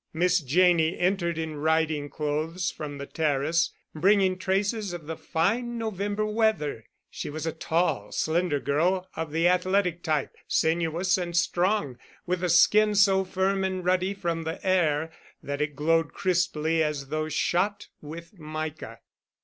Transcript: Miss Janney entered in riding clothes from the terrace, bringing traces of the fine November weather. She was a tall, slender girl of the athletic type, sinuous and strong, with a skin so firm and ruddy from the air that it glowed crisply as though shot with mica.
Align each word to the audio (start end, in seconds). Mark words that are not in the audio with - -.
Miss 0.13 0.39
Janney 0.39 0.97
entered 0.97 1.37
in 1.37 1.57
riding 1.57 2.09
clothes 2.09 2.71
from 2.71 2.97
the 2.97 3.05
terrace, 3.05 3.71
bringing 3.93 4.35
traces 4.35 4.93
of 4.93 5.05
the 5.05 5.15
fine 5.15 5.77
November 5.77 6.25
weather. 6.25 6.85
She 7.11 7.29
was 7.29 7.45
a 7.45 7.51
tall, 7.51 8.11
slender 8.11 8.59
girl 8.59 9.07
of 9.15 9.31
the 9.31 9.47
athletic 9.47 10.01
type, 10.01 10.35
sinuous 10.47 11.19
and 11.19 11.37
strong, 11.37 11.99
with 12.25 12.43
a 12.43 12.49
skin 12.49 12.95
so 12.95 13.23
firm 13.23 13.63
and 13.63 13.85
ruddy 13.85 14.15
from 14.15 14.41
the 14.41 14.59
air 14.65 15.11
that 15.43 15.61
it 15.61 15.75
glowed 15.75 16.13
crisply 16.13 16.81
as 16.81 17.09
though 17.09 17.29
shot 17.29 17.87
with 18.01 18.39
mica. 18.39 19.01